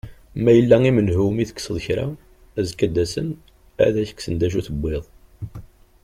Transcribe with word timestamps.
Ma 0.43 0.51
yella 0.53 0.77
i 0.89 0.91
menhu 0.93 1.23
umi 1.29 1.43
tekseḍ 1.49 1.77
kra, 1.85 2.05
azekka 2.59 2.83
ad 2.87 2.91
d-asen 2.95 3.27
ad 3.85 3.95
ak-ksen 4.03 4.33
d 4.35 4.41
acu 4.45 4.61
tewwiḍ. 4.67 5.05